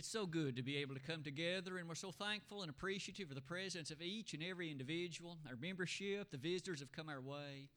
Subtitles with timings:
[0.00, 3.28] It's so good to be able to come together, and we're so thankful and appreciative
[3.28, 5.36] of the presence of each and every individual.
[5.46, 7.68] Our membership, the visitors have come our way.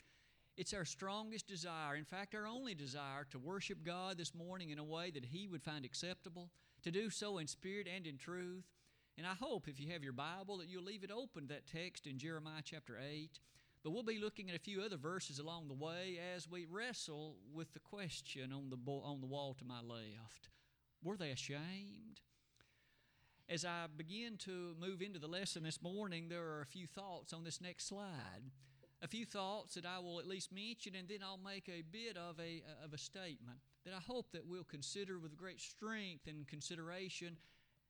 [0.55, 4.79] It's our strongest desire, in fact, our only desire, to worship God this morning in
[4.79, 6.49] a way that He would find acceptable,
[6.83, 8.71] to do so in spirit and in truth.
[9.17, 11.67] And I hope if you have your Bible that you'll leave it open, to that
[11.67, 13.37] text in Jeremiah chapter 8.
[13.83, 17.35] But we'll be looking at a few other verses along the way as we wrestle
[17.53, 20.47] with the question on the, on the wall to my left.
[21.03, 22.21] Were they ashamed?
[23.49, 27.33] As I begin to move into the lesson this morning, there are a few thoughts
[27.33, 28.51] on this next slide.
[29.01, 32.15] A few thoughts that I will at least mention, and then I'll make a bit
[32.15, 36.47] of a, of a statement that I hope that we'll consider with great strength and
[36.47, 37.35] consideration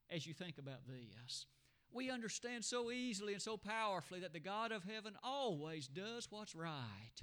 [0.09, 1.45] as you think about this.
[1.91, 6.55] We understand so easily and so powerfully that the God of heaven always does what's
[6.55, 7.21] right.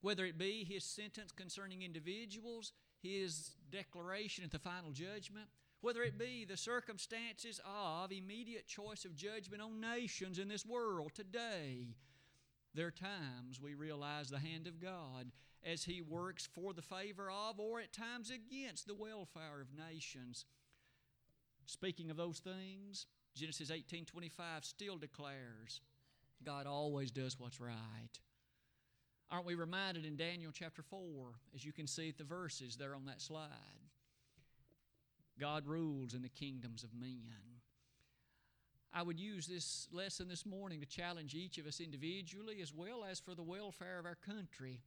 [0.00, 5.46] Whether it be his sentence concerning individuals, his declaration at the final judgment,
[5.80, 11.12] whether it be the circumstances of immediate choice of judgment on nations in this world
[11.14, 11.96] today.
[12.74, 15.32] There are times we realize the hand of God
[15.64, 20.46] as He works for the favor of or at times against the welfare of nations.
[21.66, 25.80] Speaking of those things, Genesis 18:25 still declares
[26.44, 28.20] God always does what's right.
[29.32, 31.00] Aren't we reminded in Daniel chapter 4,
[31.54, 33.48] as you can see at the verses there on that slide?
[35.40, 37.32] God rules in the kingdoms of men.
[38.92, 43.04] I would use this lesson this morning to challenge each of us individually as well
[43.10, 44.82] as for the welfare of our country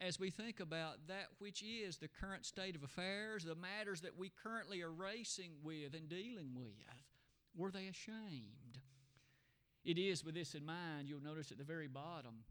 [0.00, 4.18] as we think about that which is the current state of affairs, the matters that
[4.18, 6.74] we currently are racing with and dealing with.
[7.56, 8.80] Were they ashamed?
[9.84, 12.42] It is with this in mind, you'll notice at the very bottom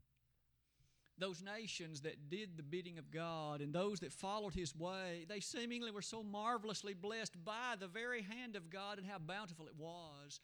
[1.18, 5.40] those nations that did the bidding of God and those that followed His way, they
[5.40, 9.76] seemingly were so marvelously blessed by the very hand of God and how bountiful it
[9.78, 10.42] was.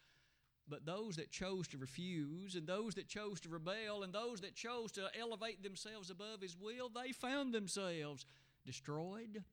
[0.70, 4.56] But those that chose to refuse, and those that chose to rebel, and those that
[4.56, 8.26] chose to elevate themselves above His will, they found themselves
[8.66, 9.44] destroyed,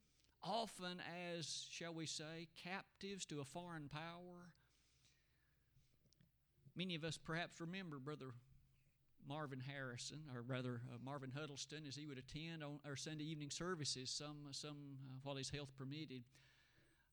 [0.45, 1.03] often
[1.37, 4.53] as, shall we say, captives to a foreign power.
[6.77, 8.27] Many of us perhaps remember Brother
[9.29, 13.51] Marvin Harrison, or rather uh, Marvin Huddleston, as he would attend on our Sunday evening
[13.51, 16.23] services, some some uh, while his health permitted.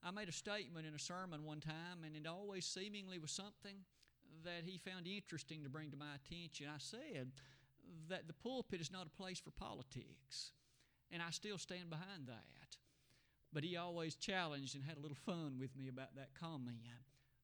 [0.04, 3.78] I made a statement in a sermon one time, and it always seemingly was something
[4.44, 6.68] that he found interesting to bring to my attention.
[6.70, 7.32] I said
[8.10, 10.52] that the pulpit is not a place for politics,
[11.12, 12.78] and I still stand behind that.
[13.52, 16.78] But he always challenged and had a little fun with me about that comment.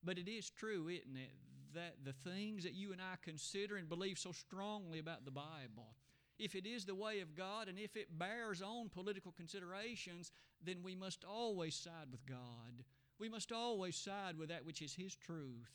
[0.04, 1.32] But it is true, isn't it,
[1.76, 5.96] that the things that you and I consider and believe so strongly about the Bible,
[6.40, 10.32] if it is the way of God and if it bears on political considerations,
[10.64, 12.84] then we must always side with God.
[13.20, 15.70] We must always side with that which is His truth.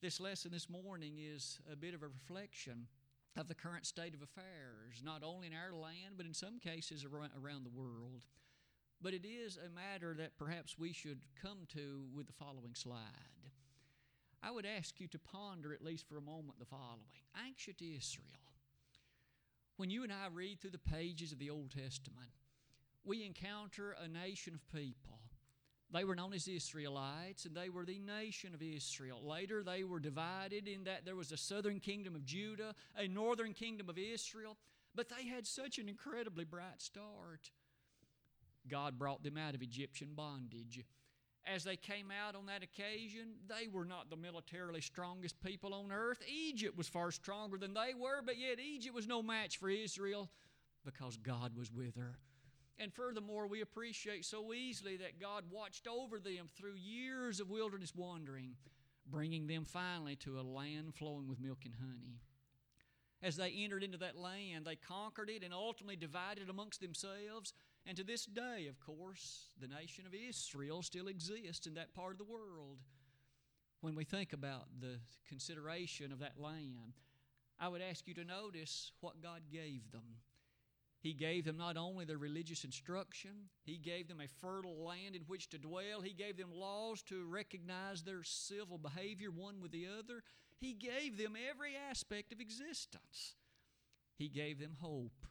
[0.00, 2.86] This lesson this morning is a bit of a reflection
[3.36, 7.04] of the current state of affairs, not only in our land, but in some cases
[7.04, 8.24] around the world.
[9.02, 13.39] But it is a matter that perhaps we should come to with the following slide.
[14.42, 17.06] I would ask you to ponder, at least for a moment, the following
[17.46, 18.26] Ancient Israel.
[19.76, 22.30] When you and I read through the pages of the Old Testament,
[23.04, 25.20] we encounter a nation of people.
[25.92, 29.20] They were known as Israelites, and they were the nation of Israel.
[29.22, 33.52] Later, they were divided in that there was a southern kingdom of Judah, a northern
[33.52, 34.56] kingdom of Israel,
[34.94, 37.50] but they had such an incredibly bright start.
[38.68, 40.84] God brought them out of Egyptian bondage
[41.46, 45.90] as they came out on that occasion, they were not the militarily strongest people on
[45.90, 46.22] earth.
[46.28, 50.30] Egypt was far stronger than they were, but yet Egypt was no match for Israel
[50.84, 52.18] because God was with her.
[52.78, 57.94] And furthermore, we appreciate so easily that God watched over them through years of wilderness
[57.94, 58.56] wandering,
[59.06, 62.20] bringing them finally to a land flowing with milk and honey.
[63.22, 67.52] As they entered into that land, they conquered it and ultimately divided amongst themselves
[67.86, 72.12] and to this day, of course, the nation of Israel still exists in that part
[72.12, 72.78] of the world.
[73.80, 76.94] When we think about the consideration of that land,
[77.58, 80.18] I would ask you to notice what God gave them.
[81.00, 83.30] He gave them not only their religious instruction,
[83.64, 87.24] He gave them a fertile land in which to dwell, He gave them laws to
[87.24, 90.22] recognize their civil behavior one with the other.
[90.58, 93.34] He gave them every aspect of existence.
[94.18, 95.26] He gave them hope.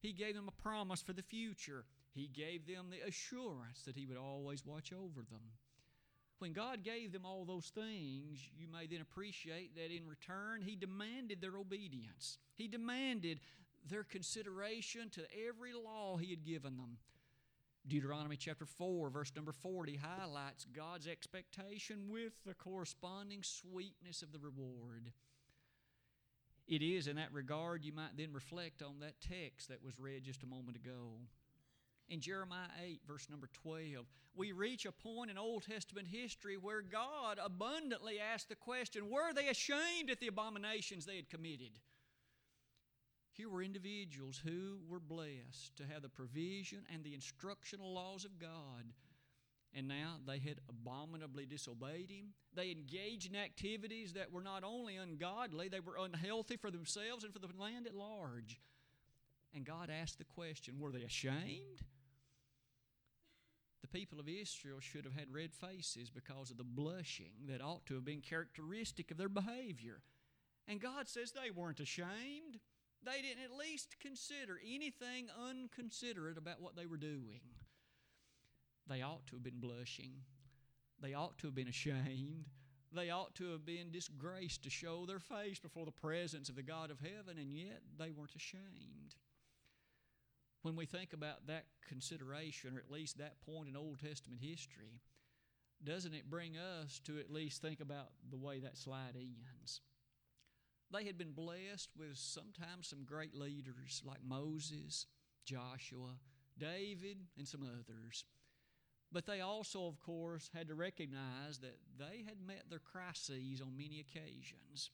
[0.00, 1.86] He gave them a promise for the future.
[2.14, 5.42] He gave them the assurance that He would always watch over them.
[6.38, 10.76] When God gave them all those things, you may then appreciate that in return, He
[10.76, 12.38] demanded their obedience.
[12.54, 13.40] He demanded
[13.88, 16.98] their consideration to every law He had given them.
[17.86, 24.38] Deuteronomy chapter 4, verse number 40, highlights God's expectation with the corresponding sweetness of the
[24.38, 25.12] reward.
[26.66, 30.24] It is in that regard you might then reflect on that text that was read
[30.24, 31.18] just a moment ago.
[32.08, 34.04] In Jeremiah 8, verse number 12,
[34.36, 39.32] we reach a point in Old Testament history where God abundantly asked the question Were
[39.32, 41.78] they ashamed at the abominations they had committed?
[43.32, 48.38] Here were individuals who were blessed to have the provision and the instructional laws of
[48.38, 48.92] God.
[49.76, 52.34] And now they had abominably disobeyed Him.
[52.54, 57.32] They engaged in activities that were not only ungodly, they were unhealthy for themselves and
[57.32, 58.60] for the land at large.
[59.52, 61.82] And God asked the question were they ashamed?
[63.84, 67.84] The people of Israel should have had red faces because of the blushing that ought
[67.84, 70.00] to have been characteristic of their behavior.
[70.66, 72.60] And God says they weren't ashamed.
[73.04, 77.42] They didn't at least consider anything unconsiderate about what they were doing.
[78.88, 80.12] They ought to have been blushing.
[81.02, 82.46] They ought to have been ashamed.
[82.90, 86.62] They ought to have been disgraced to show their face before the presence of the
[86.62, 89.16] God of heaven, and yet they weren't ashamed.
[90.64, 95.02] When we think about that consideration, or at least that point in Old Testament history,
[95.84, 99.82] doesn't it bring us to at least think about the way that slide ends?
[100.90, 105.04] They had been blessed with sometimes some great leaders like Moses,
[105.44, 106.16] Joshua,
[106.58, 108.24] David, and some others.
[109.12, 113.76] But they also, of course, had to recognize that they had met their crises on
[113.76, 114.90] many occasions.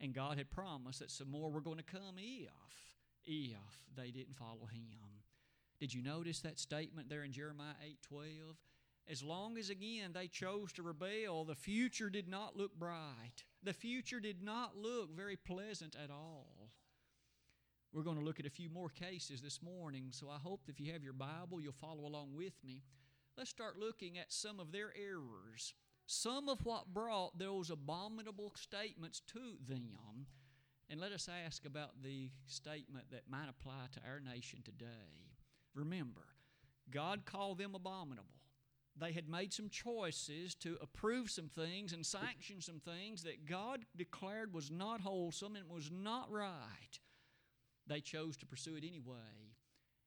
[0.00, 2.87] And God had promised that some more were going to come if,
[3.28, 5.22] if they didn't follow Him.
[5.78, 8.26] Did you notice that statement there in Jeremiah 8 12?
[9.10, 13.44] As long as, again, they chose to rebel, the future did not look bright.
[13.62, 16.68] The future did not look very pleasant at all.
[17.92, 20.78] We're going to look at a few more cases this morning, so I hope if
[20.78, 22.82] you have your Bible, you'll follow along with me.
[23.38, 25.72] Let's start looking at some of their errors,
[26.06, 30.26] some of what brought those abominable statements to them,
[30.90, 35.32] and let us ask about the statement that might apply to our nation today.
[35.74, 36.26] Remember,
[36.90, 38.38] God called them abominable
[38.98, 43.84] they had made some choices to approve some things and sanction some things that God
[43.96, 46.98] declared was not wholesome and was not right.
[47.86, 49.54] They chose to pursue it anyway.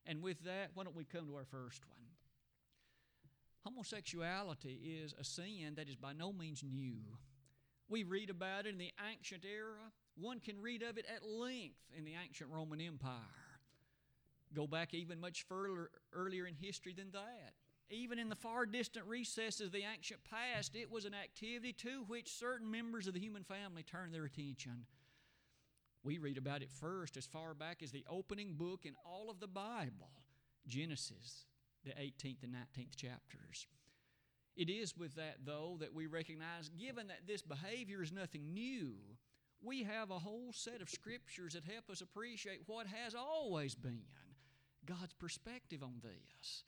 [0.06, 2.00] And with that, why don't we come to our first one?
[3.64, 7.02] Homosexuality is a sin that is by no means new.
[7.88, 9.92] We read about it in the ancient era.
[10.16, 13.12] One can read of it at length in the ancient Roman Empire.
[14.54, 17.54] Go back even much further earlier in history than that
[17.92, 22.04] even in the far distant recesses of the ancient past, it was an activity to
[22.08, 24.86] which certain members of the human family turned their attention.
[26.04, 29.40] We read about it first as far back as the opening book in all of
[29.40, 30.10] the Bible,
[30.66, 31.46] Genesis,
[31.84, 33.68] the 18th and 19th chapters.
[34.56, 38.96] It is with that, though, that we recognize, given that this behavior is nothing new,
[39.62, 44.04] we have a whole set of scriptures that help us appreciate what has always been
[44.86, 46.64] God's perspective on this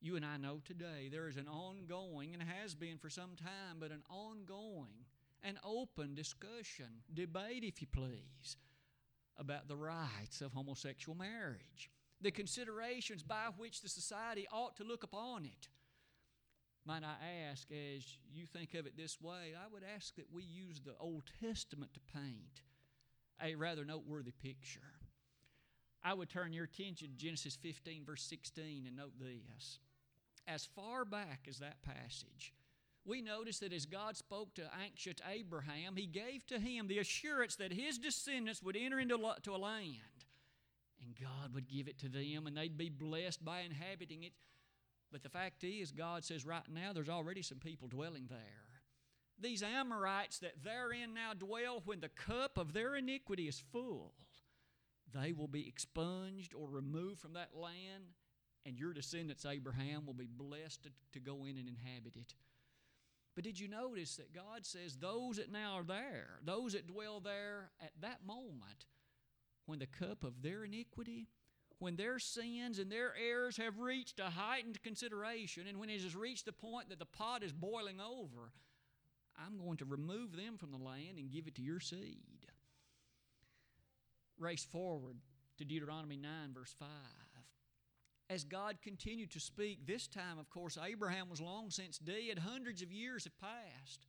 [0.00, 3.78] you and I know today there is an ongoing, and has been for some time,
[3.80, 5.04] but an ongoing,
[5.42, 8.56] an open discussion, debate, if you please,
[9.36, 11.90] about the rights of homosexual marriage,
[12.20, 15.68] the considerations by which the society ought to look upon it.
[16.88, 18.02] Might I ask, as
[18.32, 21.92] you think of it this way, I would ask that we use the Old Testament
[21.92, 22.62] to paint
[23.44, 24.80] a rather noteworthy picture.
[26.02, 29.80] I would turn your attention to Genesis 15, verse 16, and note this
[30.46, 32.54] as far back as that passage,
[33.04, 37.56] we notice that as God spoke to ancient Abraham, he gave to him the assurance
[37.56, 40.24] that his descendants would enter into a land
[41.02, 44.32] and God would give it to them and they'd be blessed by inhabiting it.
[45.10, 48.38] But the fact is, God says right now there's already some people dwelling there.
[49.40, 54.14] These Amorites that therein now dwell, when the cup of their iniquity is full,
[55.14, 58.14] they will be expunged or removed from that land
[58.68, 62.34] and your descendants, Abraham, will be blessed to, go in and inhabit it.
[63.34, 67.20] But did you notice that God says those that now are there, those that dwell
[67.20, 68.86] there at that moment,
[69.64, 71.28] when the cup of their iniquity,
[71.78, 76.16] when their sins and their errors have reached a heightened consideration, and when it has
[76.16, 78.52] reached the point that the pot is boiling over,
[79.38, 82.46] I'm going to remove them from the land and give it to your seed.
[84.38, 85.16] Race forward
[85.58, 86.88] to Deuteronomy 9, verse 5
[88.30, 92.82] as God continued to speak, this time, of course, Abraham was long since dead, hundreds
[92.82, 94.06] of years have passed.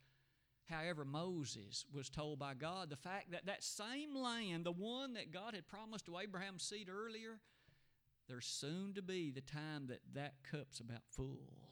[0.65, 5.31] However, Moses was told by God the fact that that same land, the one that
[5.31, 7.39] God had promised to Abraham's seed earlier,
[8.29, 11.69] there's soon to be the time that that cup's about full.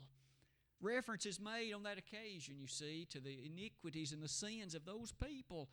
[0.82, 4.86] Reference is made on that occasion, you see, to the iniquities and the sins of
[4.86, 5.70] those people.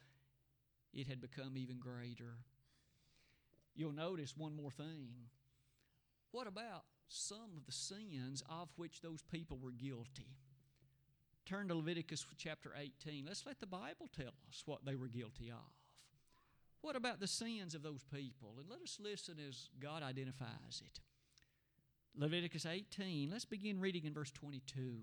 [0.93, 2.37] It had become even greater.
[3.75, 5.09] You'll notice one more thing.
[6.31, 10.37] What about some of the sins of which those people were guilty?
[11.47, 13.26] Turn to Leviticus chapter 18.
[13.26, 15.84] Let's let the Bible tell us what they were guilty of.
[16.85, 18.57] What about the sins of those people?
[18.59, 21.00] And let us listen as God identifies it.
[22.14, 24.99] Leviticus 18, let's begin reading in verse 22.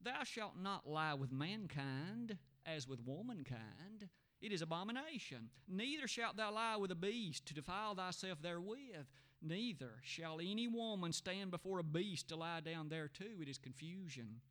[0.00, 4.08] Thou shalt not lie with mankind as with womankind.
[4.40, 5.48] It is abomination.
[5.68, 9.08] Neither shalt thou lie with a beast to defile thyself therewith.
[9.42, 13.24] Neither shall any woman stand before a beast to lie down thereto.
[13.42, 14.42] It is confusion.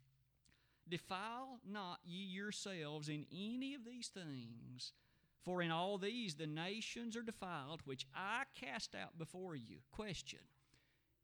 [0.90, 4.92] Defile not ye yourselves in any of these things,
[5.44, 9.78] for in all these the nations are defiled, which I cast out before you.
[9.92, 10.40] Question.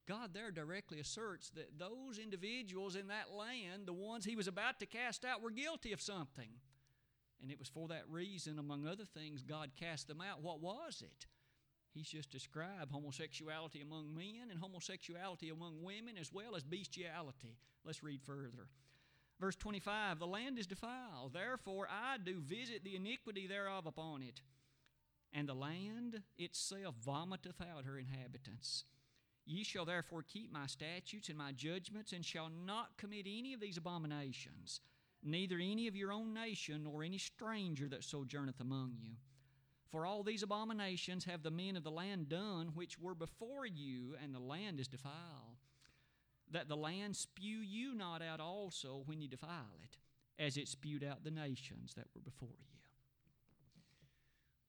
[0.08, 4.80] God there directly asserts that those individuals in that land, the ones he was about
[4.80, 6.50] to cast out, were guilty of something.
[7.42, 10.42] And it was for that reason, among other things, God cast them out.
[10.42, 11.28] What was it?
[11.94, 17.58] He's just described homosexuality among men and homosexuality among women as well as bestiality.
[17.86, 18.68] Let's read further.
[19.39, 24.41] Verse 25 The land is defiled, therefore I do visit the iniquity thereof upon it,
[25.34, 28.84] and the land itself vomiteth out her inhabitants.
[29.46, 33.60] Ye shall therefore keep my statutes and my judgments, and shall not commit any of
[33.62, 34.81] these abominations,
[35.24, 39.13] neither any of your own nation, nor any stranger that sojourneth among you.
[39.89, 44.15] For all these abominations have the men of the land done, which were before you,
[44.22, 45.58] and the land is defiled
[46.51, 49.98] that the land spew you not out also when you defile it,
[50.41, 52.79] as it spewed out the nations that were before you.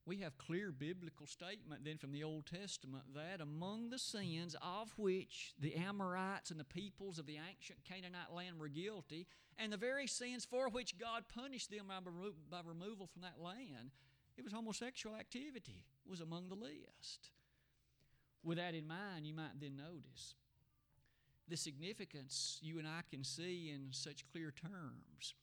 [0.06, 4.92] We have clear biblical statement then from the Old Testament that among the sins of
[4.96, 9.76] which the Amorites and the peoples of the ancient Canaanite land were guilty, and the
[9.76, 13.92] very sins for which God punished them by, remo- by removal from that land,
[14.36, 17.30] it was homosexual activity was among the list.
[18.42, 20.34] With that in mind, you might then notice
[21.50, 25.34] the significance you and I can see in such clear terms.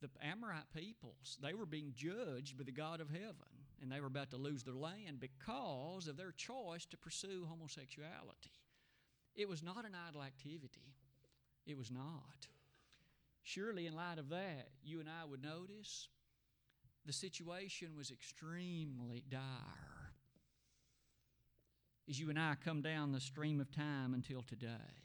[0.00, 4.06] The Amorite peoples, they were being judged by the God of heaven, and they were
[4.06, 8.52] about to lose their land because of their choice to pursue homosexuality.
[9.34, 10.94] It was not an idle activity.
[11.66, 12.48] It was not.
[13.42, 16.08] Surely, in light of that, you and I would notice
[17.06, 19.94] the situation was extremely dire
[22.08, 25.03] as you and I come down the stream of time until today.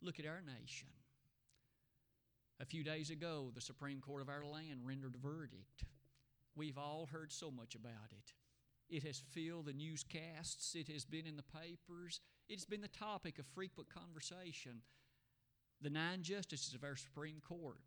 [0.00, 0.88] Look at our nation.
[2.60, 5.84] A few days ago, the Supreme Court of our land rendered a verdict.
[6.56, 8.32] We've all heard so much about it.
[8.90, 13.38] It has filled the newscasts, it has been in the papers, it's been the topic
[13.38, 14.80] of frequent conversation.
[15.82, 17.78] The nine justices of our Supreme Court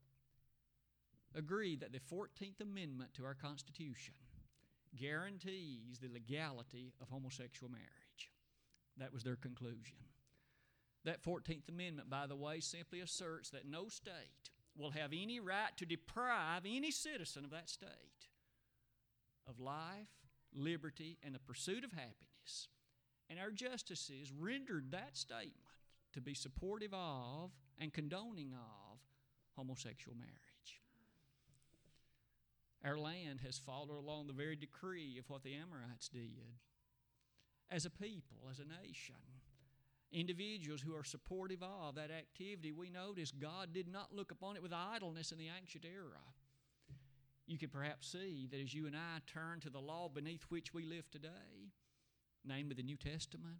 [1.35, 4.13] agreed that the 14th Amendment to our Constitution
[4.95, 8.31] guarantees the legality of homosexual marriage.
[8.97, 9.97] That was their conclusion.
[11.03, 15.75] That 14th Amendment, by the way, simply asserts that no state will have any right
[15.77, 17.89] to deprive any citizen of that state
[19.47, 20.07] of life,
[20.53, 22.67] liberty, and the pursuit of happiness.
[23.29, 25.55] And our justices rendered that statement
[26.13, 28.99] to be supportive of and condoning of
[29.55, 30.81] homosexual marriage.
[32.83, 36.57] Our land has followed along the very decree of what the Amorites did.
[37.69, 39.15] As a people, as a nation,
[40.11, 44.63] individuals who are supportive of that activity, we notice God did not look upon it
[44.63, 46.21] with idleness in the ancient era.
[47.47, 50.73] You could perhaps see that as you and I turn to the law beneath which
[50.73, 51.71] we live today,
[52.45, 53.57] namely the New Testament,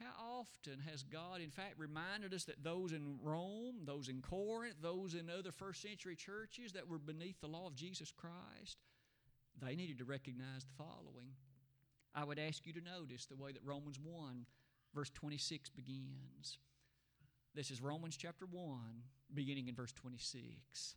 [0.00, 4.76] how often has God, in fact, reminded us that those in Rome, those in Corinth,
[4.80, 8.78] those in other first century churches that were beneath the law of Jesus Christ,
[9.60, 11.32] they needed to recognize the following.
[12.14, 14.46] I would ask you to notice the way that Romans 1
[14.94, 16.58] verse 26 begins.
[17.54, 18.78] This is Romans chapter 1,
[19.34, 20.96] beginning in verse 26.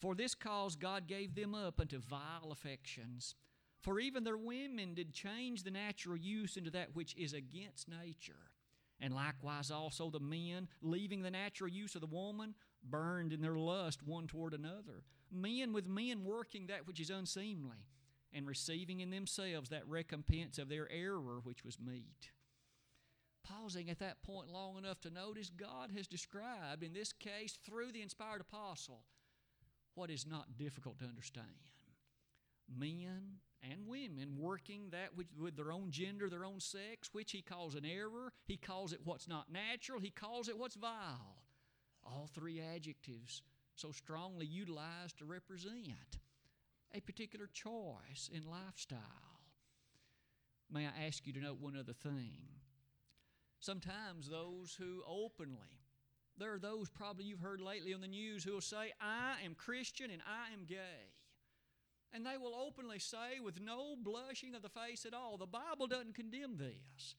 [0.00, 3.34] For this cause God gave them up unto vile affections.
[3.80, 8.50] For even their women did change the natural use into that which is against nature.
[9.00, 13.56] And likewise also the men, leaving the natural use of the woman, burned in their
[13.56, 15.04] lust one toward another.
[15.30, 17.86] Men with men working that which is unseemly,
[18.32, 22.30] and receiving in themselves that recompense of their error which was meet
[23.44, 27.92] pausing at that point long enough to notice God has described, in this case, through
[27.92, 29.04] the inspired apostle,
[29.94, 31.46] what is not difficult to understand.
[32.68, 37.74] Men and women working that with, their own gender, their own sex, which he calls
[37.74, 38.32] an error.
[38.46, 40.00] He calls it what's not natural.
[40.00, 41.38] He calls it what's vile.
[42.04, 43.42] All three adjectives
[43.76, 46.18] so strongly utilized to represent
[46.94, 49.00] a particular choice in lifestyle.
[50.70, 52.53] May I ask you to note one other thing?
[53.64, 55.80] Sometimes those who openly,
[56.36, 59.54] there are those probably you've heard lately on the news who will say, I am
[59.54, 61.14] Christian and I am gay.
[62.12, 65.86] And they will openly say, with no blushing of the face at all, the Bible
[65.86, 67.14] doesn't condemn this.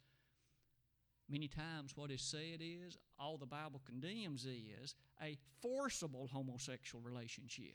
[1.27, 7.73] Many times, what is said is all the Bible condemns is a forcible homosexual relationship.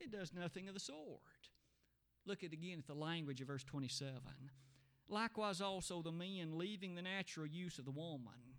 [0.00, 1.20] It does nothing of the sort.
[2.26, 4.20] Look at again at the language of verse 27.
[5.12, 8.56] Likewise, also the men, leaving the natural use of the woman,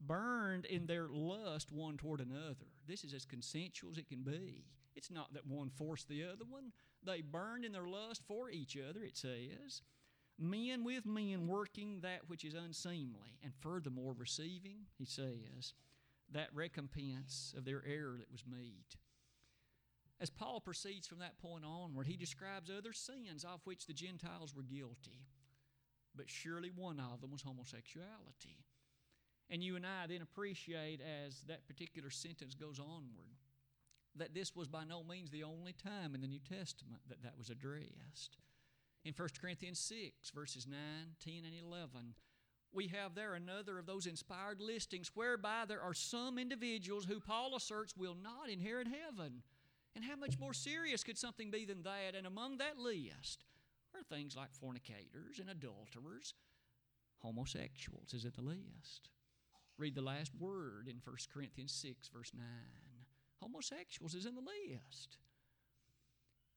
[0.00, 2.66] burned in their lust one toward another.
[2.88, 4.64] This is as consensual as it can be.
[4.96, 6.72] It's not that one forced the other one.
[7.04, 9.82] They burned in their lust for each other, it says.
[10.38, 15.74] Men with men working that which is unseemly, and furthermore receiving, he says,
[16.32, 18.96] that recompense of their error that was meet.
[20.22, 24.54] As Paul proceeds from that point onward, he describes other sins of which the Gentiles
[24.56, 25.26] were guilty.
[26.14, 28.64] But surely one of them was homosexuality.
[29.50, 33.36] And you and I then appreciate as that particular sentence goes onward
[34.16, 37.38] that this was by no means the only time in the New Testament that that
[37.38, 38.36] was addressed.
[39.04, 40.78] In 1 Corinthians 6, verses 9,
[41.24, 42.14] 10, and 11,
[42.72, 47.56] we have there another of those inspired listings whereby there are some individuals who Paul
[47.56, 49.42] asserts will not inherit heaven.
[49.94, 52.14] And how much more serious could something be than that?
[52.16, 53.44] And among that list
[53.94, 56.34] are things like fornicators and adulterers.
[57.18, 59.10] Homosexuals is at the list.
[59.78, 62.44] Read the last word in 1 Corinthians 6, verse 9.
[63.40, 65.18] Homosexuals is in the list.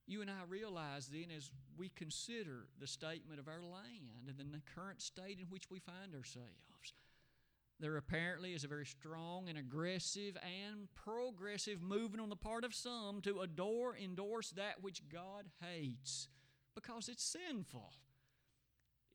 [0.07, 4.61] You and I realize then as we consider the statement of our land and the
[4.75, 6.93] current state in which we find ourselves,
[7.79, 12.73] there apparently is a very strong and aggressive and progressive movement on the part of
[12.73, 16.27] some to adore, endorse that which God hates
[16.75, 17.91] because it's sinful.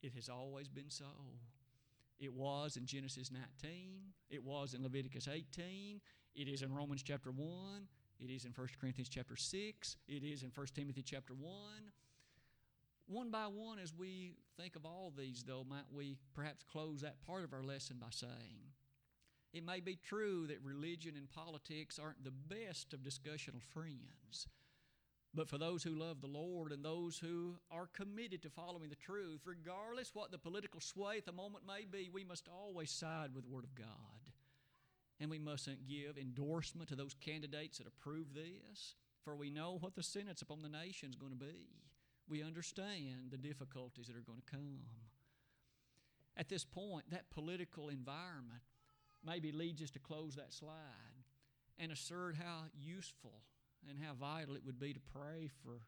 [0.03, 1.05] It has always been so.
[2.18, 3.42] It was in Genesis 19,
[4.29, 6.01] it was in Leviticus 18,
[6.35, 7.49] it is in Romans chapter 1,
[8.18, 11.53] it is in 1 Corinthians chapter 6, it is in 1 Timothy chapter 1.
[13.07, 17.23] One by one, as we think of all these, though, might we perhaps close that
[17.27, 18.70] part of our lesson by saying,
[19.53, 24.46] it may be true that religion and politics aren't the best of discussional friends.
[25.33, 28.97] But for those who love the Lord and those who are committed to following the
[28.97, 33.31] truth, regardless what the political sway at the moment may be, we must always side
[33.33, 33.87] with the Word of God.
[35.21, 39.95] And we mustn't give endorsement to those candidates that approve this, for we know what
[39.95, 41.69] the sentence upon the nation is going to be.
[42.29, 44.81] We understand the difficulties that are going to come.
[46.37, 48.62] At this point, that political environment
[49.25, 51.25] maybe leads us to close that slide
[51.79, 53.43] and assert how useful
[53.88, 55.87] and how vital it would be to pray for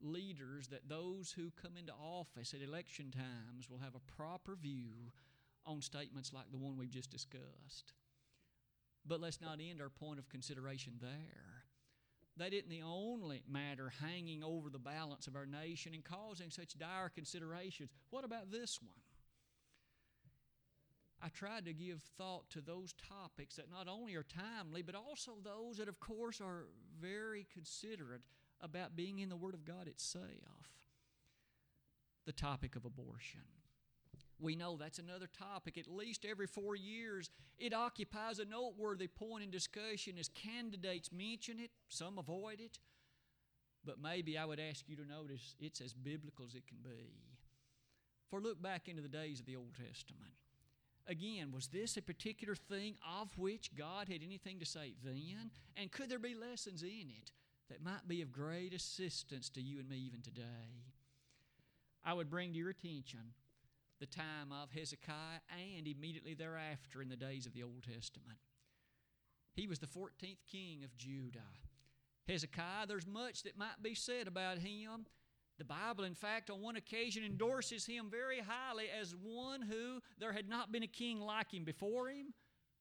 [0.00, 5.12] leaders that those who come into office at election times will have a proper view
[5.66, 7.94] on statements like the one we've just discussed.
[9.06, 11.64] But let's not end our point of consideration there.
[12.36, 16.76] That isn't the only matter hanging over the balance of our nation and causing such
[16.76, 17.90] dire considerations.
[18.10, 19.03] What about this one?
[21.24, 25.32] I tried to give thought to those topics that not only are timely, but also
[25.42, 26.66] those that, of course, are
[27.00, 28.20] very considerate
[28.60, 30.28] about being in the Word of God itself.
[32.26, 33.40] The topic of abortion.
[34.38, 35.78] We know that's another topic.
[35.78, 41.58] At least every four years, it occupies a noteworthy point in discussion as candidates mention
[41.58, 42.78] it, some avoid it.
[43.82, 47.14] But maybe I would ask you to notice it's as biblical as it can be.
[48.28, 50.32] For look back into the days of the Old Testament.
[51.06, 55.50] Again, was this a particular thing of which God had anything to say then?
[55.76, 57.32] And could there be lessons in it
[57.68, 60.84] that might be of great assistance to you and me even today?
[62.04, 63.34] I would bring to your attention
[64.00, 65.40] the time of Hezekiah
[65.76, 68.38] and immediately thereafter in the days of the Old Testament.
[69.54, 71.38] He was the 14th king of Judah.
[72.26, 75.06] Hezekiah, there's much that might be said about him.
[75.58, 80.32] The Bible, in fact, on one occasion endorses him very highly as one who there
[80.32, 82.34] had not been a king like him before him,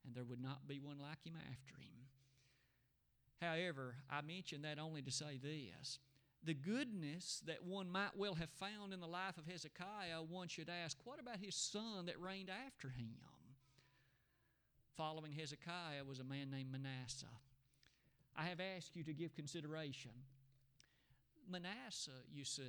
[0.05, 2.07] and there would not be one like him after him.
[3.41, 5.99] However, I mention that only to say this
[6.45, 10.69] the goodness that one might well have found in the life of Hezekiah, one should
[10.69, 13.15] ask, what about his son that reigned after him?
[14.97, 17.25] Following Hezekiah was a man named Manasseh.
[18.35, 20.11] I have asked you to give consideration
[21.49, 22.63] Manasseh, you see,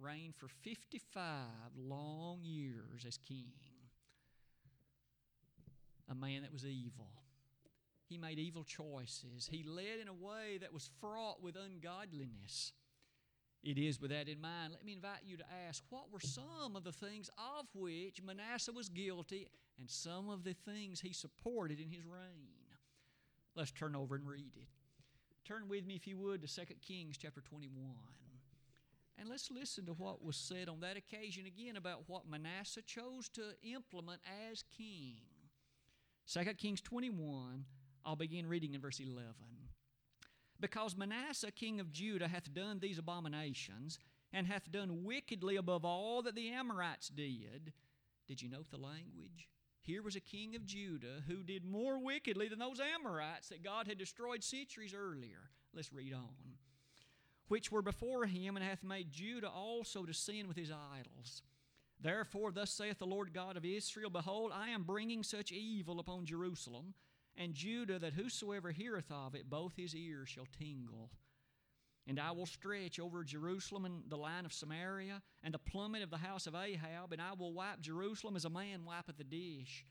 [0.00, 1.20] reigned for 55
[1.76, 3.52] long years as king.
[6.10, 7.10] A man that was evil.
[8.08, 9.48] He made evil choices.
[9.50, 12.72] He led in a way that was fraught with ungodliness.
[13.62, 16.76] It is with that in mind, let me invite you to ask what were some
[16.76, 21.80] of the things of which Manasseh was guilty and some of the things he supported
[21.80, 22.48] in his reign?
[23.54, 24.68] Let's turn over and read it.
[25.48, 27.72] Turn with me, if you would, to 2 Kings chapter 21.
[29.18, 33.30] And let's listen to what was said on that occasion again about what Manasseh chose
[33.30, 35.22] to implement as king.
[36.30, 37.64] 2 Kings 21,
[38.04, 39.32] I'll begin reading in verse 11.
[40.60, 43.98] Because Manasseh, king of Judah, hath done these abominations,
[44.34, 47.72] and hath done wickedly above all that the Amorites did.
[48.26, 49.48] Did you note the language?
[49.88, 53.86] Here was a king of Judah who did more wickedly than those Amorites that God
[53.86, 55.48] had destroyed centuries earlier.
[55.72, 56.56] Let's read on.
[57.48, 61.40] Which were before him, and hath made Judah also to sin with his idols.
[61.98, 66.26] Therefore, thus saith the Lord God of Israel Behold, I am bringing such evil upon
[66.26, 66.92] Jerusalem
[67.34, 71.08] and Judah that whosoever heareth of it, both his ears shall tingle.
[72.08, 76.08] And I will stretch over Jerusalem and the line of Samaria, and the plummet of
[76.08, 79.84] the house of Ahab, and I will wipe Jerusalem as a man wipeth a dish,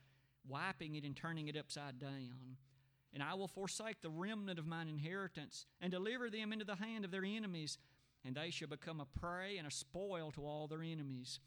[0.48, 2.58] wiping it and turning it upside down.
[3.14, 7.06] And I will forsake the remnant of mine inheritance, and deliver them into the hand
[7.06, 7.78] of their enemies,
[8.26, 11.40] and they shall become a prey and a spoil to all their enemies,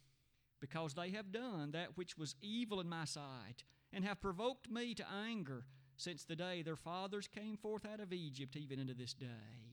[0.60, 4.94] because they have done that which was evil in my sight, and have provoked me
[4.94, 5.64] to anger
[5.96, 9.69] since the day their fathers came forth out of Egypt, even unto this day.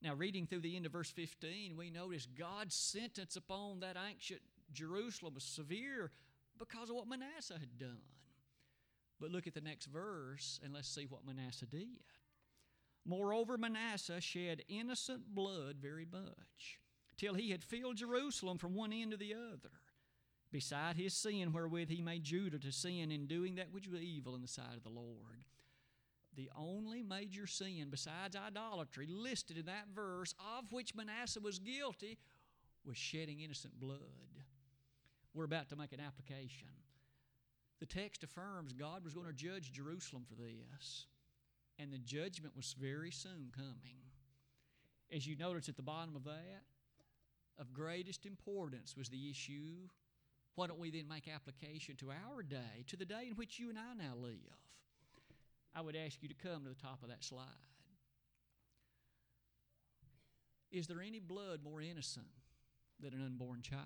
[0.00, 4.40] Now, reading through the end of verse 15, we notice God's sentence upon that ancient
[4.72, 6.12] Jerusalem was severe
[6.58, 7.98] because of what Manasseh had done.
[9.20, 11.98] But look at the next verse and let's see what Manasseh did.
[13.04, 16.78] Moreover, Manasseh shed innocent blood very much,
[17.16, 19.70] till he had filled Jerusalem from one end to the other
[20.50, 24.34] beside his sin wherewith he made Judah to sin in doing that which was evil
[24.34, 25.44] in the sight of the Lord.
[26.38, 32.16] The only major sin besides idolatry listed in that verse, of which Manasseh was guilty,
[32.84, 33.98] was shedding innocent blood.
[35.34, 36.68] We're about to make an application.
[37.80, 41.06] The text affirms God was going to judge Jerusalem for this,
[41.76, 43.98] and the judgment was very soon coming.
[45.12, 46.62] As you notice at the bottom of that,
[47.58, 49.88] of greatest importance was the issue
[50.54, 53.70] why don't we then make application to our day, to the day in which you
[53.70, 54.58] and I now live?
[55.74, 57.46] I would ask you to come to the top of that slide.
[60.70, 62.26] Is there any blood more innocent
[63.00, 63.84] than an unborn child?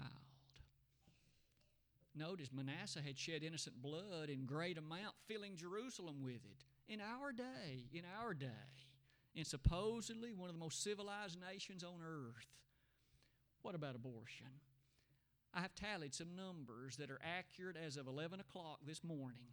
[2.15, 6.65] Notice Manasseh had shed innocent blood in great amount, filling Jerusalem with it.
[6.89, 8.49] In our day, in our day,
[9.35, 12.47] in supposedly one of the most civilized nations on earth.
[13.63, 14.49] What about abortion?
[15.55, 19.49] I have tallied some numbers that are accurate as of 11 o'clock this morning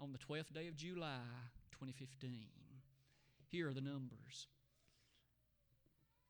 [0.00, 2.46] on the 12th day of July, 2015.
[3.48, 4.48] Here are the numbers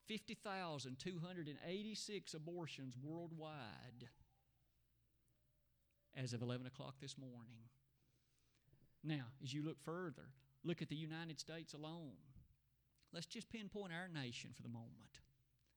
[0.07, 4.11] 50,286 abortions worldwide
[6.17, 7.71] as of 11 o'clock this morning.
[9.03, 10.29] Now, as you look further,
[10.63, 12.13] look at the United States alone.
[13.13, 15.21] Let's just pinpoint our nation for the moment.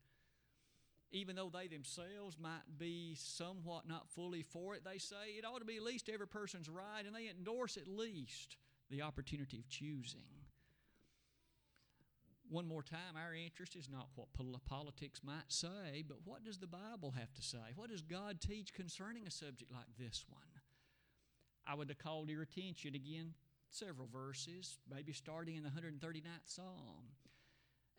[1.11, 5.59] Even though they themselves might be somewhat not fully for it, they say it ought
[5.59, 8.57] to be at least every person's right, and they endorse at least
[8.89, 10.21] the opportunity of choosing.
[12.49, 14.27] One more time, our interest is not what
[14.65, 17.73] politics might say, but what does the Bible have to say?
[17.75, 20.56] What does God teach concerning a subject like this one?
[21.67, 23.33] I would have called your attention again
[23.69, 27.11] several verses, maybe starting in the 139th Psalm.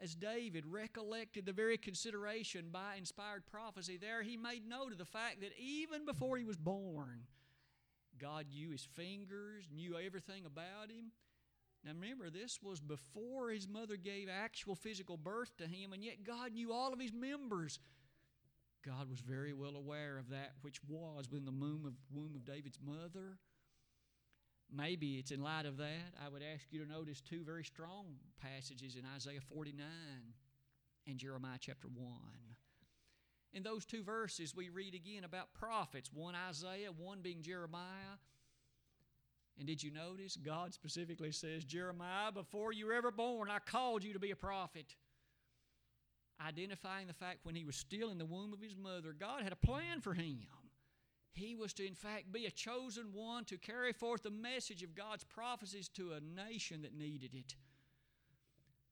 [0.01, 5.05] As David recollected the very consideration by inspired prophecy there, he made note of the
[5.05, 7.25] fact that even before he was born,
[8.19, 11.13] God knew his fingers, knew everything about him.
[11.85, 16.25] Now remember, this was before his mother gave actual physical birth to him, and yet
[16.25, 17.79] God knew all of his members.
[18.85, 22.45] God was very well aware of that which was within the womb of, womb of
[22.45, 23.39] David's mother.
[24.75, 28.05] Maybe it's in light of that, I would ask you to notice two very strong
[28.41, 29.85] passages in Isaiah 49
[31.07, 32.09] and Jeremiah chapter 1.
[33.55, 38.19] In those two verses, we read again about prophets one Isaiah, one being Jeremiah.
[39.59, 40.37] And did you notice?
[40.37, 44.37] God specifically says, Jeremiah, before you were ever born, I called you to be a
[44.37, 44.95] prophet.
[46.47, 49.53] Identifying the fact when he was still in the womb of his mother, God had
[49.53, 50.47] a plan for him.
[51.33, 54.95] He was to, in fact, be a chosen one to carry forth the message of
[54.95, 57.55] God's prophecies to a nation that needed it.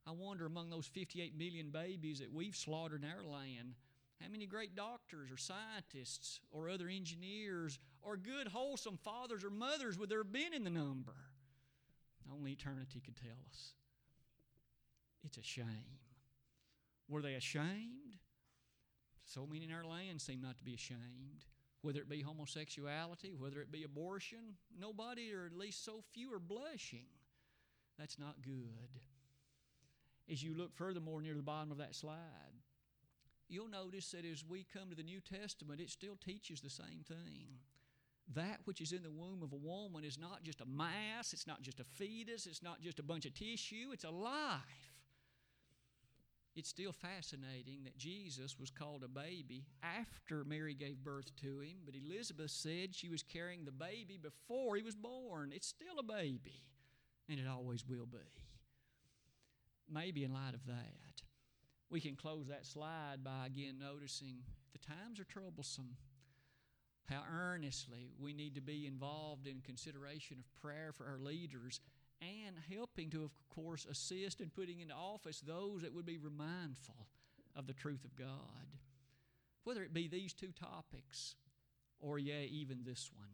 [0.07, 3.75] I wonder among those 58 million babies that we've slaughtered in our land,
[4.23, 9.99] how many great doctors or scientists or other engineers or good, wholesome fathers or mothers
[9.99, 11.17] would there have been in the number?
[12.33, 13.73] Only eternity could tell us.
[15.25, 15.99] It's a shame.
[17.09, 18.17] Were they ashamed?
[19.25, 21.45] So many in our land seem not to be ashamed
[21.87, 26.41] whether it be homosexuality, whether it be abortion, nobody, or at least so few, are
[26.41, 27.07] blushing.
[27.97, 29.01] That's not good.
[30.29, 32.19] As you look furthermore near the bottom of that slide,
[33.49, 37.05] you'll notice that as we come to the New Testament, it still teaches the same
[37.07, 37.61] thing.
[38.35, 41.47] That which is in the womb of a woman is not just a mass, it's
[41.47, 44.86] not just a fetus, it's not just a bunch of tissue, it's a life
[46.57, 51.77] it's still fascinating that Jesus was called a baby after Mary gave birth to him,
[51.85, 55.53] but Elizabeth said she was carrying the baby before he was born.
[55.55, 56.65] It's still a baby,
[57.29, 58.19] and it always will be.
[59.93, 61.23] Maybe in light of that,
[61.91, 64.39] we can close that slide by again noticing
[64.73, 65.97] the times are troublesome.
[67.05, 71.81] How earnestly we need to be involved in consideration of prayer for our leaders
[72.21, 77.07] and helping to, of course, assist in putting into office those that would be mindful
[77.55, 78.29] of the truth of God.
[79.65, 81.35] Whether it be these two topics
[82.01, 83.27] or, yeah, even this one.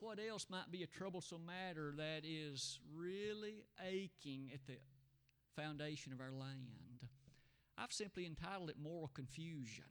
[0.00, 4.76] What else might be a troublesome matter that is really aching at the
[5.56, 7.08] foundation of our land?
[7.78, 9.84] I've simply entitled it Moral Confusion.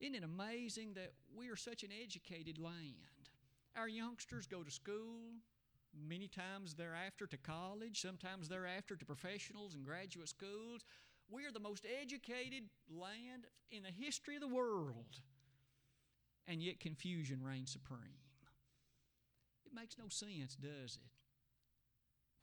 [0.00, 3.30] Isn't it amazing that we are such an educated land?
[3.76, 5.34] Our youngsters go to school,
[5.94, 10.84] many times thereafter to college, sometimes thereafter to professionals and graduate schools.
[11.30, 15.20] We are the most educated land in the history of the world,
[16.46, 18.20] and yet confusion reigns supreme.
[19.64, 21.10] It makes no sense, does it?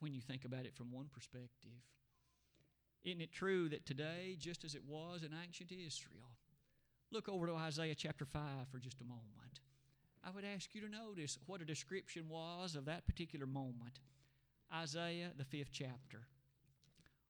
[0.00, 1.84] When you think about it from one perspective.
[3.04, 6.36] Isn't it true that today, just as it was in ancient Israel,
[7.10, 9.60] look over to Isaiah chapter 5 for just a moment.
[10.24, 14.00] I would ask you to notice what a description was of that particular moment.
[14.72, 16.26] Isaiah, the fifth chapter.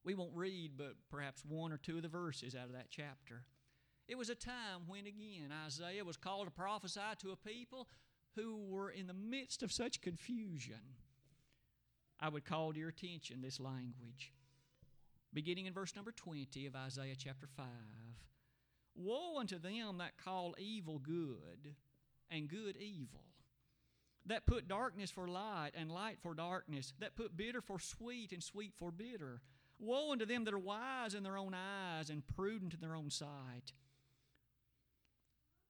[0.05, 3.45] We won't read but perhaps one or two of the verses out of that chapter.
[4.09, 7.87] It was a time when, again, Isaiah was called to prophesy to a people
[8.35, 10.97] who were in the midst of such confusion.
[12.19, 14.33] I would call to your attention this language.
[15.33, 17.67] Beginning in verse number 20 of Isaiah chapter 5
[18.97, 21.77] Woe unto them that call evil good
[22.31, 23.25] and good evil,
[24.27, 28.43] that put darkness for light and light for darkness, that put bitter for sweet and
[28.43, 29.41] sweet for bitter.
[29.79, 33.11] Woe unto them that are wise in their own eyes and prudent in their own
[33.11, 33.73] sight.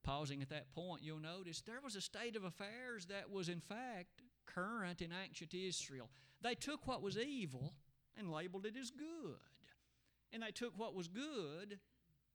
[0.02, 3.60] Pausing at that point, you'll notice there was a state of affairs that was, in
[3.60, 6.10] fact, current in ancient Israel.
[6.42, 7.74] They took what was evil
[8.18, 9.36] and labeled it as good,
[10.32, 11.78] and they took what was good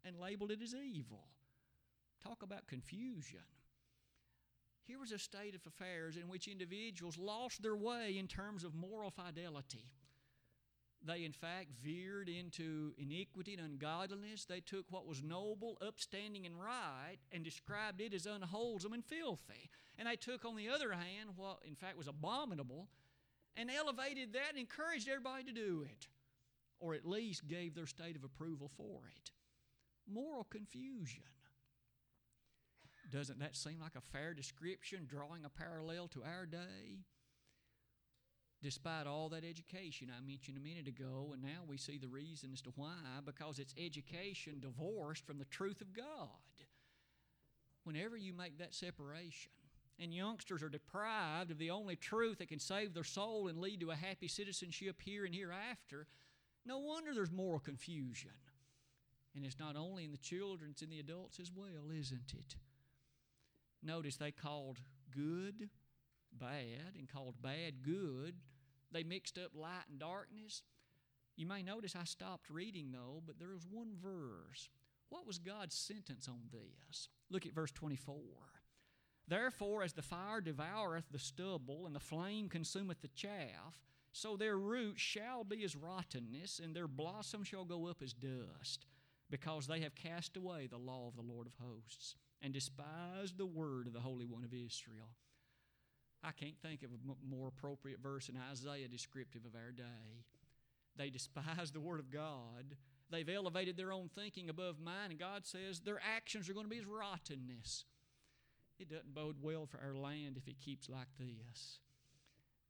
[0.05, 1.27] and labeled it as evil.
[2.23, 3.41] Talk about confusion.
[4.87, 8.75] Here was a state of affairs in which individuals lost their way in terms of
[8.75, 9.89] moral fidelity.
[11.03, 14.45] They, in fact, veered into iniquity and ungodliness.
[14.45, 19.69] They took what was noble, upstanding, and right and described it as unwholesome and filthy.
[19.97, 22.87] And they took, on the other hand, what in fact was abominable
[23.55, 26.07] and elevated that and encouraged everybody to do it,
[26.79, 29.31] or at least gave their state of approval for it.
[30.07, 31.23] Moral confusion.
[33.09, 37.05] Doesn't that seem like a fair description, drawing a parallel to our day?
[38.65, 42.49] despite all that education I mentioned a minute ago, and now we see the reason
[42.51, 46.29] as to why because it's education divorced from the truth of God.
[47.83, 49.51] Whenever you make that separation,
[49.99, 53.81] and youngsters are deprived of the only truth that can save their soul and lead
[53.81, 56.07] to a happy citizenship here and hereafter,
[56.65, 58.31] no wonder there's moral confusion.
[59.35, 62.55] And it's not only in the children, it's in the adults as well, isn't it?
[63.85, 64.79] Notice they called
[65.13, 65.69] good
[66.31, 68.35] bad and called bad good.
[68.91, 70.63] They mixed up light and darkness.
[71.35, 74.69] You may notice I stopped reading though, but there was one verse.
[75.09, 77.09] What was God's sentence on this?
[77.29, 78.15] Look at verse 24.
[79.27, 84.57] Therefore, as the fire devoureth the stubble, and the flame consumeth the chaff, so their
[84.57, 88.85] root shall be as rottenness, and their blossom shall go up as dust,
[89.29, 92.15] because they have cast away the law of the Lord of hosts,
[92.45, 95.09] and despised the word of the Holy One of Israel.
[96.23, 100.25] I can't think of a more appropriate verse in Isaiah descriptive of our day.
[100.95, 102.77] They despise the Word of God.
[103.09, 106.69] They've elevated their own thinking above mine, and God says their actions are going to
[106.69, 107.85] be as rottenness.
[108.77, 111.79] It doesn't bode well for our land if it keeps like this.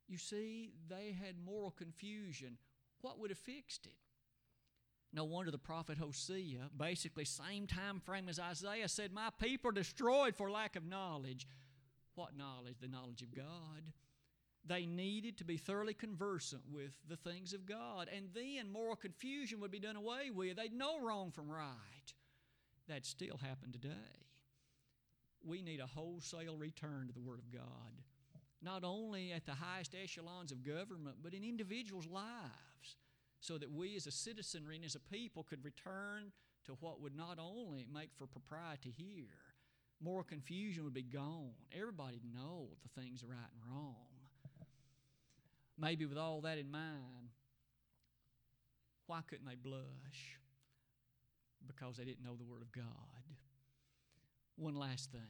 [0.08, 2.56] You see, they had moral confusion.
[3.02, 3.92] What would have fixed it?
[5.12, 9.74] No wonder the prophet Hosea, basically same time frame as Isaiah, said, My people are
[9.74, 11.46] destroyed for lack of knowledge.
[12.14, 12.76] What knowledge?
[12.80, 13.92] The knowledge of God.
[14.64, 18.08] They needed to be thoroughly conversant with the things of God.
[18.14, 20.56] And then moral confusion would be done away with.
[20.56, 22.12] They'd know wrong from right.
[22.88, 24.26] That still happened today
[25.46, 28.02] we need a wholesale return to the Word of God,
[28.60, 32.96] not only at the highest echelons of government, but in individuals' lives,
[33.46, 36.32] so that we as a citizenry and as a people could return
[36.64, 39.54] to what would not only make for propriety here,
[40.00, 41.52] moral confusion would be gone.
[41.72, 43.94] Everybody know the things are right and wrong.
[45.78, 47.30] Maybe with all that in mind,
[49.06, 50.40] why couldn't they blush?
[51.64, 52.84] Because they didn't know the Word of God.
[54.56, 55.20] One last thing,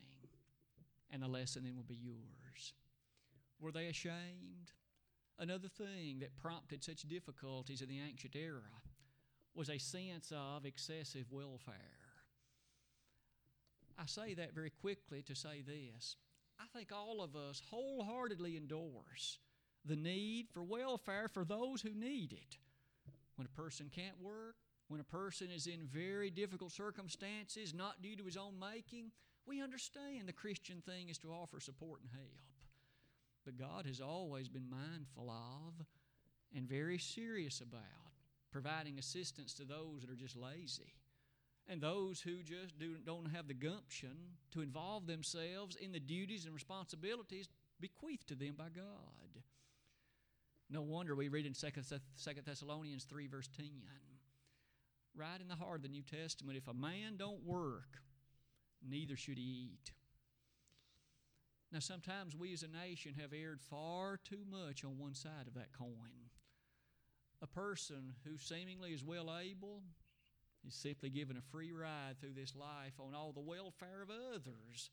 [1.11, 2.73] and the lesson then will be yours.
[3.61, 4.73] Were they ashamed?
[5.39, 8.63] Another thing that prompted such difficulties in the ancient era
[9.55, 11.75] was a sense of excessive welfare.
[13.99, 16.17] I say that very quickly to say this.
[16.59, 19.39] I think all of us wholeheartedly endorse
[19.85, 22.57] the need for welfare for those who need it.
[23.37, 24.57] When a person can't work,
[24.89, 29.11] when a person is in very difficult circumstances, not due to his own making,
[29.47, 32.41] we understand the Christian thing is to offer support and help.
[33.47, 35.87] But God has always been mindful of
[36.55, 37.81] and very serious about
[38.51, 40.93] providing assistance to those that are just lazy
[41.69, 44.17] and those who just do, don't have the gumption
[44.53, 47.49] to involve themselves in the duties and responsibilities
[47.81, 49.43] bequeathed to them by God.
[50.69, 51.69] No wonder we read in 2
[52.45, 53.67] Thessalonians 3, verse 10
[55.17, 56.59] right in the heart of the New Testament.
[56.59, 57.99] If a man don't work,
[58.87, 59.93] neither should he eat.
[61.73, 65.55] Now, sometimes we as a nation have erred far too much on one side of
[65.55, 66.31] that coin.
[67.43, 69.83] A person who seemingly is well able
[70.67, 74.91] is simply given a free ride through this life on all the welfare of others.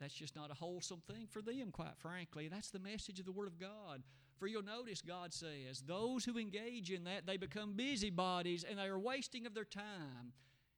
[0.00, 2.48] That's just not a wholesome thing for them, quite frankly.
[2.48, 4.02] That's the message of the Word of God.
[4.38, 8.84] For you'll notice God says, those who engage in that, they become busybodies and they
[8.84, 10.32] are wasting of their time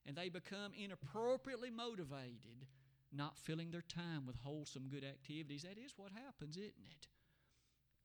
[0.07, 2.67] and they become inappropriately motivated,
[3.13, 5.63] not filling their time with wholesome good activities.
[5.63, 7.07] That is what happens, isn't it?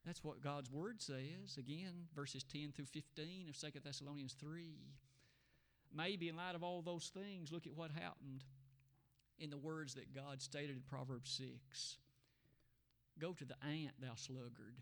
[0.05, 1.57] That's what God's Word says.
[1.57, 4.75] Again, verses 10 through 15 of 2 Thessalonians 3.
[5.95, 8.43] Maybe in light of all those things, look at what happened
[9.39, 11.31] in the words that God stated in Proverbs
[11.69, 11.97] 6.
[13.19, 14.81] Go to the ant, thou sluggard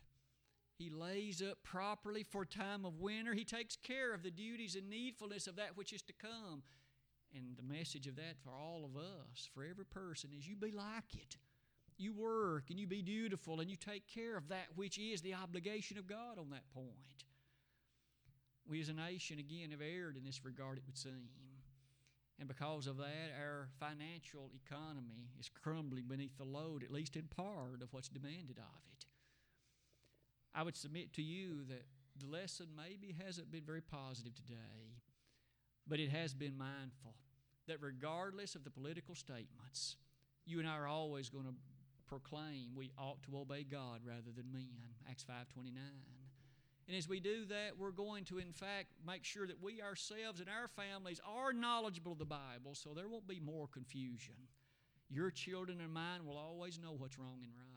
[0.81, 3.33] he lays up properly for time of winter.
[3.35, 6.63] He takes care of the duties and needfulness of that which is to come.
[7.33, 10.71] And the message of that for all of us, for every person, is you be
[10.71, 11.37] like it.
[11.97, 15.35] You work and you be dutiful and you take care of that which is the
[15.35, 17.25] obligation of God on that point.
[18.67, 21.29] We as a nation, again, have erred in this regard, it would seem.
[22.39, 27.27] And because of that, our financial economy is crumbling beneath the load, at least in
[27.27, 29.05] part, of what's demanded of it.
[30.55, 31.85] I would submit to you that
[32.19, 34.97] the lesson maybe hasn't been very positive today,
[35.91, 37.13] but it has been mindful
[37.67, 39.97] that regardless of the political statements,
[40.45, 41.53] you and I are always going to
[42.07, 44.95] proclaim we ought to obey God rather than men.
[45.09, 45.75] Acts 5:29.
[46.87, 50.39] And as we do that, we're going to in fact make sure that we ourselves
[50.39, 54.47] and our families are knowledgeable of the Bible so there won't be more confusion.
[55.09, 57.67] Your children and mine will always know what's wrong and right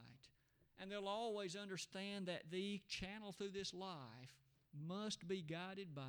[0.78, 4.43] And they'll always understand that the channel through this life
[4.86, 6.02] must be guided by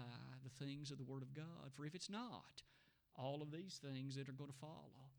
[0.43, 1.71] the things of the Word of God.
[1.73, 2.63] For if it's not,
[3.17, 5.09] all of these things that are going to follow.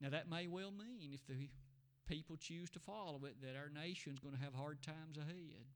[0.00, 1.48] Now, that may well mean if the
[2.06, 5.66] people choose to follow it that our nation's going to have hard times ahead.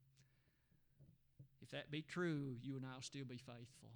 [1.61, 3.89] If that be true, you and I'll still be faithful.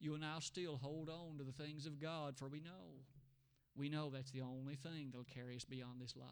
[0.00, 3.04] You and I'll still hold on to the things of God, for we know.
[3.76, 6.28] We know that's the only thing that'll carry us beyond this life.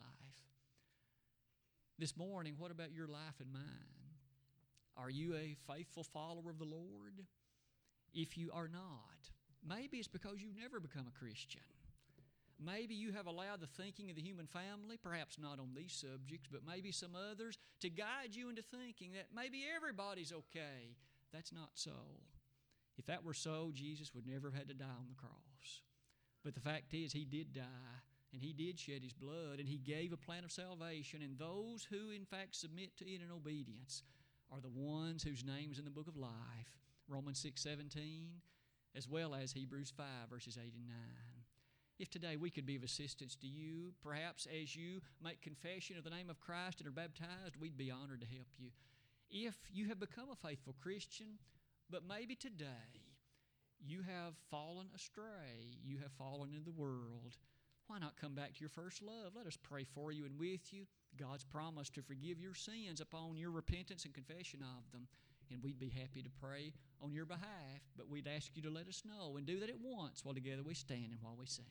[1.98, 3.97] This morning, what about your life and mine?
[5.00, 7.24] Are you a faithful follower of the Lord?
[8.12, 9.30] If you are not,
[9.66, 11.62] maybe it's because you've never become a Christian.
[12.60, 16.48] Maybe you have allowed the thinking of the human family, perhaps not on these subjects,
[16.50, 20.96] but maybe some others, to guide you into thinking that maybe everybody's okay.
[21.32, 21.92] That's not so.
[22.96, 25.82] If that were so, Jesus would never have had to die on the cross.
[26.44, 29.78] But the fact is, He did die, and He did shed His blood, and He
[29.78, 34.02] gave a plan of salvation, and those who, in fact, submit to it in obedience
[34.52, 36.78] are the ones whose names in the book of life,
[37.08, 38.28] Romans 6 17,
[38.96, 40.96] as well as Hebrews 5, verses 8 and 9.
[41.98, 46.04] If today we could be of assistance to you, perhaps as you make confession of
[46.04, 48.70] the name of Christ and are baptized, we'd be honored to help you.
[49.30, 51.38] If you have become a faithful Christian,
[51.90, 52.66] but maybe today
[53.80, 57.36] you have fallen astray, you have fallen in the world,
[57.88, 59.32] why not come back to your first love?
[59.34, 60.86] Let us pray for you and with you.
[61.18, 65.06] God's promise to forgive your sins upon your repentance and confession of them.
[65.50, 68.86] And we'd be happy to pray on your behalf, but we'd ask you to let
[68.86, 71.64] us know and do that at once while together we stand and while we sing.